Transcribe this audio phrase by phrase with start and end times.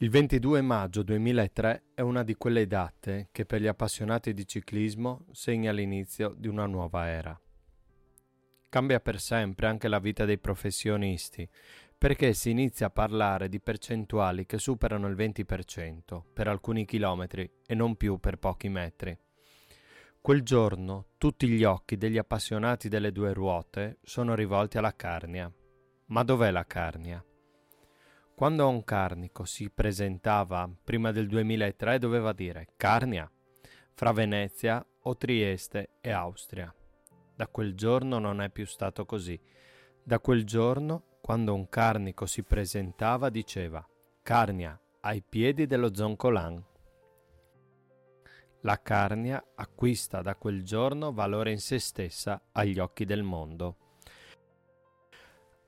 [0.00, 5.26] Il 22 maggio 2003 è una di quelle date che per gli appassionati di ciclismo
[5.32, 7.36] segna l'inizio di una nuova era.
[8.68, 11.48] Cambia per sempre anche la vita dei professionisti,
[11.98, 17.74] perché si inizia a parlare di percentuali che superano il 20% per alcuni chilometri e
[17.74, 19.18] non più per pochi metri.
[20.20, 25.52] Quel giorno tutti gli occhi degli appassionati delle due ruote sono rivolti alla Carnia.
[26.06, 27.20] Ma dov'è la Carnia?
[28.38, 33.28] Quando un carnico si presentava prima del 2003 doveva dire Carnia,
[33.94, 36.72] fra Venezia o Trieste e Austria.
[37.34, 39.36] Da quel giorno non è più stato così.
[40.04, 43.84] Da quel giorno, quando un carnico si presentava, diceva
[44.22, 46.64] Carnia, ai piedi dello Zoncolan.
[48.60, 53.87] La Carnia acquista da quel giorno valore in se stessa agli occhi del mondo.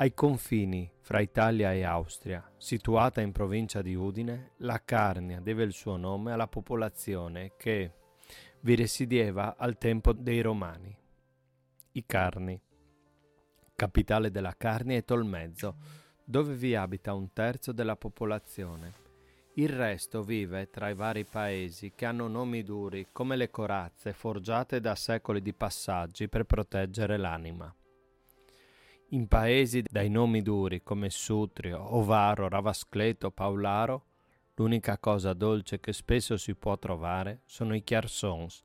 [0.00, 5.72] Ai confini fra Italia e Austria, situata in provincia di Udine, la Carnia deve il
[5.72, 7.94] suo nome alla popolazione che
[8.60, 10.96] vi risiedeva al tempo dei Romani.
[11.90, 12.62] I Carni.
[13.74, 15.74] Capitale della Carnia è Tolmezzo,
[16.24, 18.92] dove vi abita un terzo della popolazione.
[19.54, 24.78] Il resto vive tra i vari paesi che hanno nomi duri come le corazze forgiate
[24.78, 27.74] da secoli di passaggi per proteggere l'anima.
[29.12, 34.04] In paesi dai nomi duri come Sutrio, Ovaro, Ravascleto, Paularo,
[34.56, 38.62] l'unica cosa dolce che spesso si può trovare sono i chiarsons,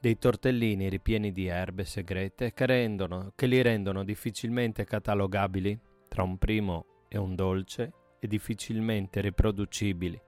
[0.00, 6.36] dei tortellini ripieni di erbe segrete che, rendono, che li rendono difficilmente catalogabili tra un
[6.36, 10.20] primo e un dolce e difficilmente riproducibili,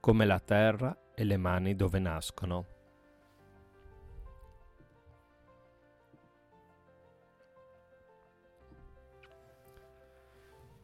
[0.00, 2.75] come la terra e le mani dove nascono.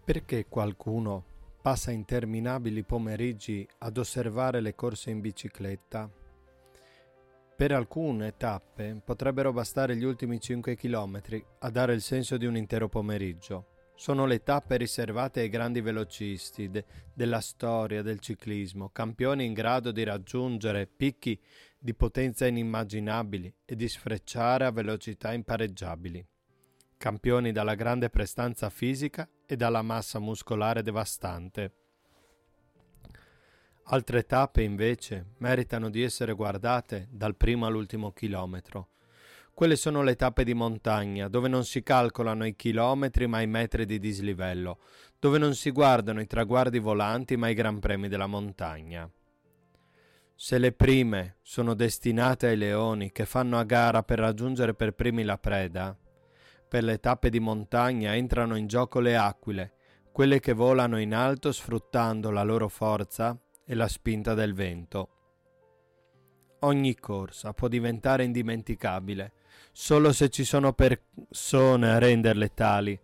[0.04, 1.24] Perché qualcuno
[1.62, 6.10] passa interminabili pomeriggi ad osservare le corse in bicicletta?
[7.56, 11.20] Per alcune tappe potrebbero bastare gli ultimi 5 km
[11.60, 13.66] a dare il senso di un intero pomeriggio.
[13.94, 16.84] Sono le tappe riservate ai grandi velocisti de-
[17.14, 21.40] della storia del ciclismo, campioni in grado di raggiungere picchi
[21.78, 26.26] di potenza inimmaginabili e di sfrecciare a velocità impareggiabili
[27.02, 31.72] campioni dalla grande prestanza fisica e dalla massa muscolare devastante.
[33.86, 38.90] Altre tappe invece meritano di essere guardate dal primo all'ultimo chilometro.
[39.52, 43.84] Quelle sono le tappe di montagna, dove non si calcolano i chilometri ma i metri
[43.84, 44.78] di dislivello,
[45.18, 49.10] dove non si guardano i traguardi volanti ma i gran premi della montagna.
[50.36, 55.24] Se le prime sono destinate ai leoni che fanno a gara per raggiungere per primi
[55.24, 55.96] la preda,
[56.72, 59.74] per le tappe di montagna entrano in gioco le aquile,
[60.10, 65.08] quelle che volano in alto sfruttando la loro forza e la spinta del vento.
[66.60, 69.34] Ogni corsa può diventare indimenticabile
[69.70, 72.98] solo se ci sono persone a renderle tali.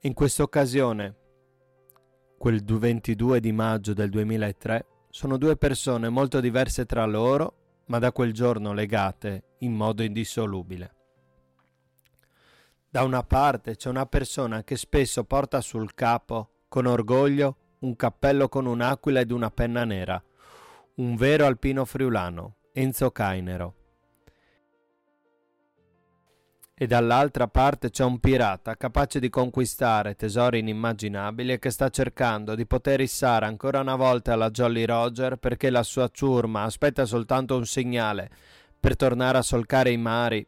[0.00, 1.16] In questa occasione,
[2.38, 8.10] quel 22 di maggio del 2003, sono due persone molto diverse tra loro, ma da
[8.10, 10.95] quel giorno legate in modo indissolubile.
[12.96, 18.48] Da una parte c'è una persona che spesso porta sul capo, con orgoglio, un cappello
[18.48, 20.24] con un'aquila ed una penna nera,
[20.94, 23.74] un vero alpino friulano, Enzo Cainero.
[26.72, 32.54] E dall'altra parte c'è un pirata capace di conquistare tesori inimmaginabili e che sta cercando
[32.54, 37.56] di poter issare ancora una volta alla Jolly Roger perché la sua ciurma aspetta soltanto
[37.56, 38.30] un segnale
[38.80, 40.46] per tornare a solcare i mari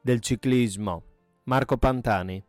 [0.00, 1.06] del ciclismo
[1.44, 2.44] Marco Pantani.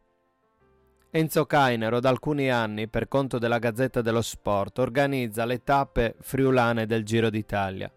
[1.11, 6.85] Enzo Cainero da alcuni anni, per conto della Gazzetta dello Sport, organizza le tappe friulane
[6.85, 7.91] del Giro d'Italia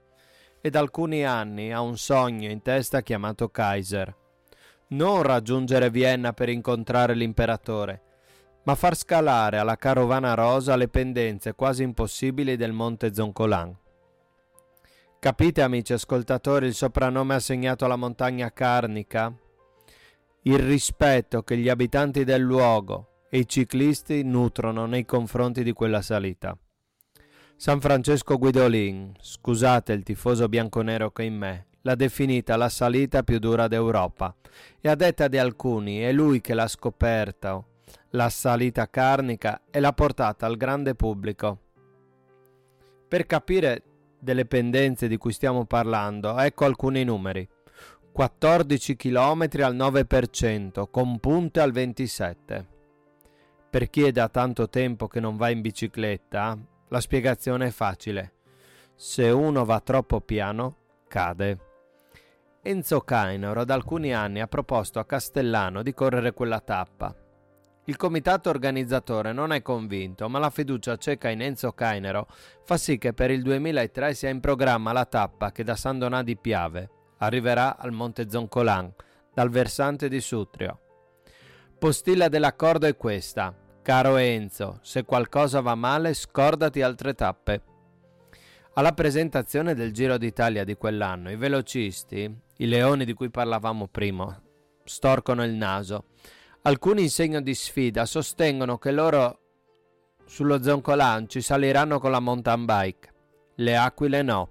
[0.60, 4.16] e da alcuni anni ha un sogno in testa chiamato Kaiser.
[4.88, 8.02] Non raggiungere Vienna per incontrare l'imperatore,
[8.62, 13.76] ma far scalare alla carovana rosa le pendenze quasi impossibili del monte Zoncolan.
[15.18, 19.36] Capite amici ascoltatori il soprannome assegnato alla montagna carnica?
[20.46, 26.02] Il rispetto che gli abitanti del luogo e i ciclisti nutrono nei confronti di quella
[26.02, 26.56] salita.
[27.56, 33.38] San Francesco Guidolin, scusate il tifoso bianconero che in me, l'ha definita la salita più
[33.38, 34.34] dura d'Europa
[34.82, 37.64] e a detta di alcuni è lui che l'ha scoperta,
[38.10, 41.58] la salita carnica e l'ha portata al grande pubblico.
[43.08, 43.82] Per capire
[44.18, 47.48] delle pendenze di cui stiamo parlando, ecco alcuni numeri.
[48.14, 52.64] 14 km al 9%, con punte al 27%.
[53.68, 56.56] Per chi è da tanto tempo che non va in bicicletta,
[56.90, 58.34] La spiegazione è facile.
[58.94, 60.76] Se uno va troppo piano,
[61.08, 61.58] cade.
[62.62, 67.12] Enzo Cainoro da alcuni anni ha proposto a Castellano di correre quella tappa.
[67.86, 72.28] Il comitato organizzatore non è convinto, ma la fiducia cieca in Enzo Cainero
[72.62, 76.22] fa sì che per il 2003 sia in programma la tappa che da San Donà
[76.22, 78.92] di Piave arriverà al Monte Zoncolan,
[79.32, 80.80] dal versante di Sutrio.
[81.78, 83.54] Postilla dell'accordo è questa.
[83.82, 87.62] Caro Enzo, se qualcosa va male, scordati altre tappe.
[88.74, 94.40] Alla presentazione del Giro d'Italia di quell'anno, i velocisti, i leoni di cui parlavamo prima,
[94.84, 96.06] storcono il naso.
[96.62, 99.40] Alcuni in segno di sfida sostengono che loro
[100.24, 103.12] sullo Zoncolan ci saliranno con la mountain bike.
[103.56, 104.50] Le aquile no.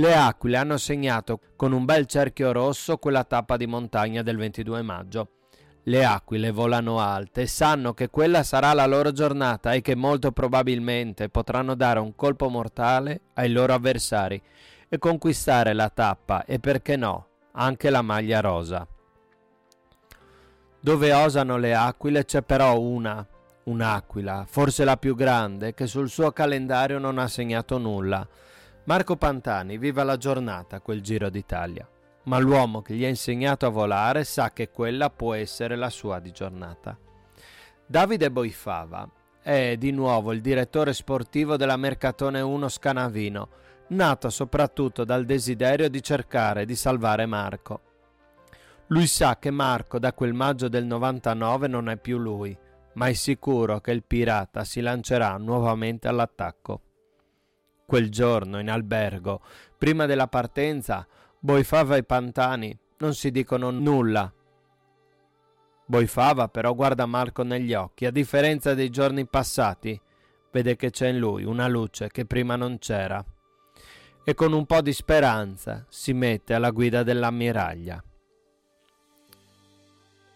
[0.00, 4.80] Le aquile hanno segnato con un bel cerchio rosso quella tappa di montagna del 22
[4.80, 5.28] maggio.
[5.82, 10.32] Le aquile volano alte e sanno che quella sarà la loro giornata e che molto
[10.32, 14.40] probabilmente potranno dare un colpo mortale ai loro avversari
[14.88, 18.86] e conquistare la tappa e perché no, anche la maglia rosa.
[20.80, 23.22] Dove osano le aquile c'è però una,
[23.64, 28.26] un'aquila, forse la più grande, che sul suo calendario non ha segnato nulla.
[28.90, 31.88] Marco Pantani viva la giornata quel Giro d'Italia,
[32.24, 36.18] ma l'uomo che gli ha insegnato a volare sa che quella può essere la sua
[36.18, 36.98] di giornata.
[37.86, 39.08] Davide Boifava
[39.40, 43.48] è di nuovo il direttore sportivo della Mercatone 1 Scanavino,
[43.90, 47.80] nato soprattutto dal desiderio di cercare di salvare Marco.
[48.88, 52.58] Lui sa che Marco da quel maggio del 99 non è più lui,
[52.94, 56.80] ma è sicuro che il pirata si lancerà nuovamente all'attacco.
[57.90, 59.40] Quel giorno in albergo,
[59.76, 61.04] prima della partenza,
[61.40, 64.32] Boifava e Pantani non si dicono nulla.
[65.86, 70.00] Boifava però guarda Marco negli occhi, a differenza dei giorni passati,
[70.52, 73.24] vede che c'è in lui una luce che prima non c'era
[74.22, 78.00] e con un po' di speranza si mette alla guida dell'ammiraglia.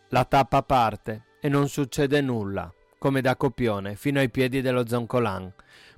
[0.08, 2.68] La tappa parte e non succede nulla,
[2.98, 5.52] come da copione, fino ai piedi dello Zoncolan.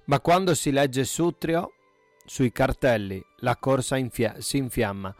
[0.06, 1.72] Ma quando si legge Sutrio,
[2.24, 5.14] sui cartelli, la corsa infia- si infiamma.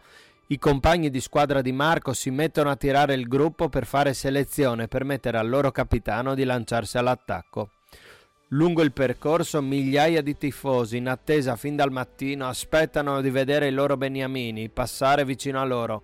[0.47, 4.83] I compagni di squadra di Marco si mettono a tirare il gruppo per fare selezione
[4.83, 7.71] e permettere al loro capitano di lanciarsi all'attacco.
[8.51, 13.73] Lungo il percorso migliaia di tifosi in attesa fin dal mattino aspettano di vedere i
[13.73, 16.03] loro beniamini passare vicino a loro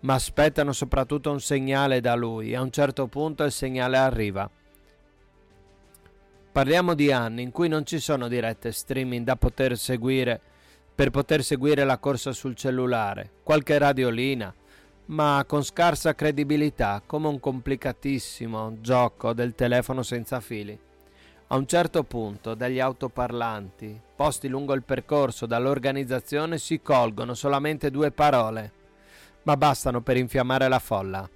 [0.00, 4.48] ma aspettano soprattutto un segnale da lui e a un certo punto il segnale arriva.
[6.50, 10.40] Parliamo di anni in cui non ci sono dirette streaming da poter seguire
[10.94, 14.52] per poter seguire la corsa sul cellulare, qualche radiolina,
[15.06, 20.76] ma con scarsa credibilità, come un complicatissimo gioco del telefono senza fili.
[21.48, 28.10] A un certo punto dagli autoparlanti, posti lungo il percorso dall'organizzazione, si colgono solamente due
[28.10, 28.72] parole
[29.48, 31.28] ma bastano per infiammare la folla.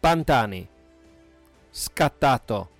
[0.00, 0.66] Pantani.
[1.70, 2.70] Scattato.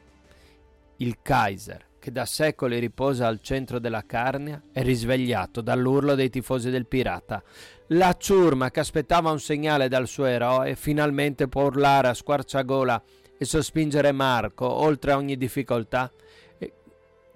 [1.03, 6.71] Il Kaiser, che da secoli riposa al centro della Carnia, è risvegliato dall'urlo dei tifosi
[6.71, 7.43] del pirata.
[7.89, 13.03] La ciurma che aspettava un segnale dal suo eroe finalmente può urlare a squarciagola
[13.37, 16.09] e sospingere Marco oltre ogni difficoltà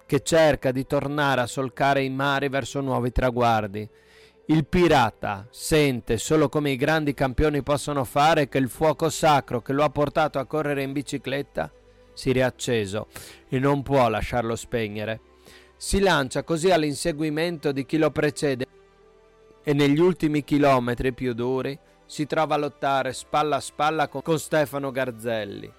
[0.06, 3.88] che cerca di tornare a solcare i mari verso nuovi traguardi.
[4.46, 9.72] Il pirata sente solo come i grandi campioni possono fare che il fuoco sacro che
[9.72, 11.68] lo ha portato a correre in bicicletta
[12.16, 13.08] si riacceso
[13.46, 15.20] e non può lasciarlo spegnere.
[15.76, 18.66] Si lancia così all'inseguimento di chi lo precede
[19.62, 24.90] e negli ultimi chilometri più duri si trova a lottare spalla a spalla con Stefano
[24.90, 25.70] Garzelli,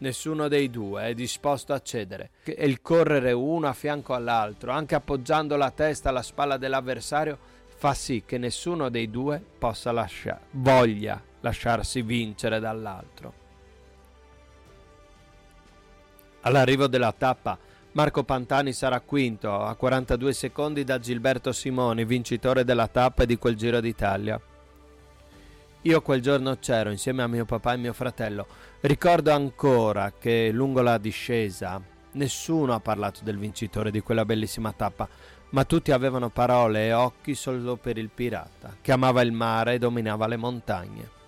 [0.00, 4.94] Nessuno dei due è disposto a cedere e il correre uno a fianco all'altro, anche
[4.94, 11.22] appoggiando la testa alla spalla dell'avversario, fa sì che nessuno dei due possa lasciare, voglia
[11.40, 13.49] lasciarsi vincere dall'altro.
[16.42, 17.58] All'arrivo della tappa,
[17.92, 23.36] Marco Pantani sarà quinto a 42 secondi da Gilberto Simoni, vincitore della tappa e di
[23.36, 24.40] quel Giro d'Italia.
[25.82, 28.46] Io quel giorno c'ero insieme a mio papà e mio fratello.
[28.80, 31.80] Ricordo ancora che lungo la discesa
[32.12, 35.08] nessuno ha parlato del vincitore di quella bellissima tappa,
[35.50, 39.78] ma tutti avevano parole e occhi solo per il pirata, che amava il mare e
[39.78, 41.19] dominava le montagne.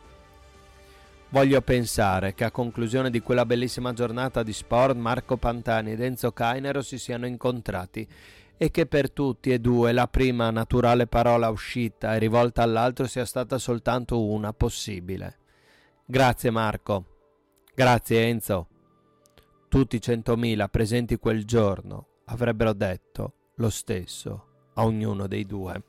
[1.32, 6.30] Voglio pensare che a conclusione di quella bellissima giornata di sport Marco Pantani ed Enzo
[6.32, 8.06] Cainero si siano incontrati
[8.58, 13.24] e che per tutti e due la prima naturale parola uscita e rivolta all'altro sia
[13.24, 15.38] stata soltanto una possibile.
[16.04, 17.06] Grazie Marco.
[17.74, 18.68] Grazie Enzo.
[19.68, 25.82] Tutti i centomila presenti quel giorno avrebbero detto lo stesso a ognuno dei due.